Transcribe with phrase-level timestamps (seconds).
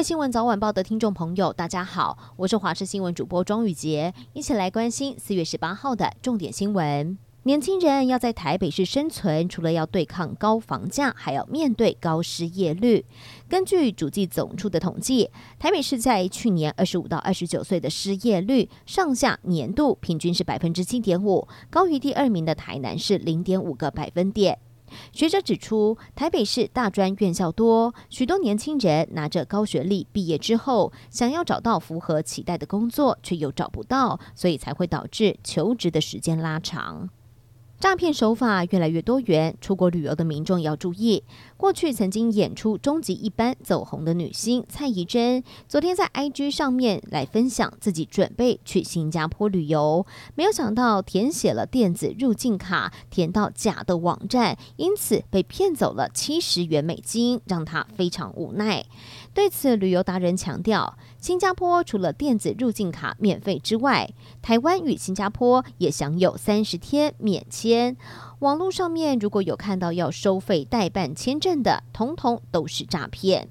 [0.00, 7.18] 位新闻早晚报的听众朋友，大家好，我是华视新闻主播庄宇杰，一起来关心四月十八号的重点新闻。
[7.42, 13.04] 年轻人要在台北市生存，除了要对抗高房价，还要面对高失业率。
[13.46, 24.60] 根据主计总处的统计，台北市在去年二十五到二十九岁的失业率上下年度平均是百分之七点五，高于第二名的台南市零点五个百分点。
[25.12, 37.10] 学者指出，台北市大专院校多，许多年轻人拿着高学历毕业之后，想要找到符合期待的工作，却又找不到，所以才会导致求职的时间拉长。
[37.80, 41.24] 诈骗手法越来越多元，出国旅游的民众要注意。
[41.56, 50.04] 过去曾经演出终极一班走红的女星蔡宜真，昨天在 IG 上面来分享自己准备去新加坡旅游，
[50.34, 58.84] 没有想到填写了电子入境卡，填到假的网站，因此被骗走了七十元美金，让她非常无奈。
[59.32, 64.10] 对此，旅游达人强调，新加坡除了电子入境卡免费之外，
[64.42, 67.69] 台湾与新加坡也享有三十天免签。
[68.40, 73.48] 网络上面如果有看到要收费代办签证的，统统都是诈骗。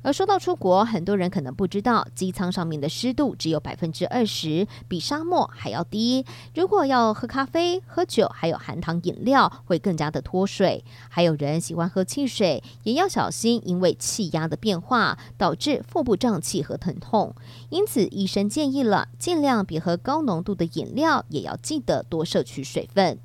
[0.00, 6.24] 而说到出国，很多人可能不知道，机舱上面的湿度只有百分之二十，比沙漠还要低。
[6.54, 10.84] 如果要喝咖啡、喝酒，还有含糖饮料，会更加的脱水。
[11.08, 17.34] 还有人喜欢喝汽水，也要小心，因为气压的变化导致腹部胀气和疼痛。
[17.70, 23.18] 因此，医生建议了，尽量别喝高浓度的饮料，也要记得多摄取水分。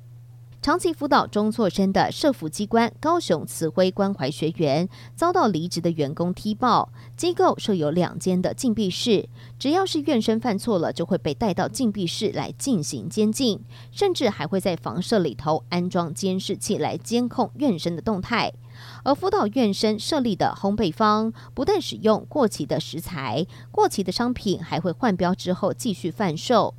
[0.64, 13.60] 长期辅导中错生的社福机关高雄慈晖关怀学员遭到离职的员工踢爆，机构设有两间的禁闭室，只要是院生犯错了，就会被带到禁闭室来进行监禁，
[13.92, 18.50] 甚至还会在房舍里头安装监视器来监控院生的动态。
[19.02, 26.72] 而辅导院生设立的烘焙坊，不但使用过期的食材，过期的商品还会换标之后继续贩售。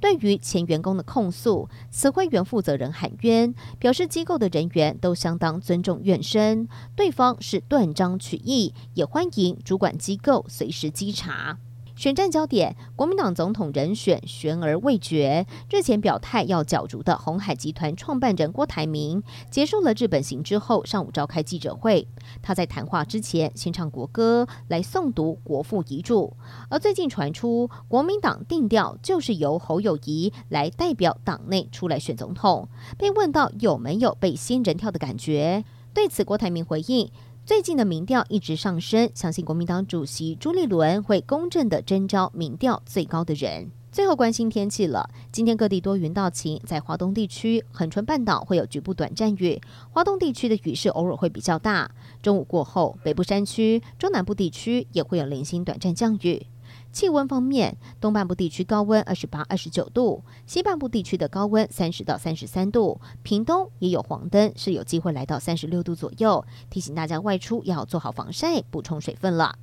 [0.00, 11.58] 对于前员工的控诉，慈晖园负责人喊冤，表示机构的人员都相当尊重院生，对方是断章取义，也欢迎主管机构随时稽查。
[11.98, 15.44] 选战焦点，国民党总统人选悬而未决。
[15.68, 19.20] 日前表态要角逐的鸿海集团创办人郭台铭，
[19.50, 22.06] 结束了日本行之后，上午召开记者会。
[22.40, 26.36] 他在谈话之前先唱国歌来诵读国父遗嘱。
[26.70, 32.68] 而最近传出，国民党定调就是由侯友谊来代表党内出来选总统。
[32.96, 37.10] 被问到有没有被新人跳的感觉，对此郭台铭回应。
[37.48, 43.70] 最近的民调一直上升，相信国民党主席朱立伦会公正的征召民调最高的人。
[43.90, 49.58] 最后关心天气了，今天各地多云到晴，在华东地区、恒春半岛会有局部短暂雨，
[49.90, 51.90] 华东地区的雨势偶尔会比较大。
[52.20, 56.46] 中午过后，北部山区、中南部地区也会有零星短暂降雨。
[56.92, 66.44] 气温方面，东半部地区高温二十八、二十九度，西半部地区的高温三十到三十三度，屏东也有黄灯，是有机会来到三十六度左右。
[66.70, 69.54] 提醒大家外出要做好防晒，补充水分了。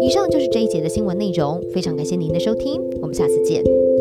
[0.00, 3.91] 以上就是这一节的新闻内容，非常感谢您的收听，我们下次见。